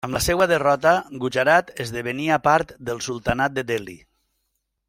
[0.05, 0.93] Amb la seva derrota,
[1.25, 3.99] Gujarat esdevenia part del Sultanat de Delhi.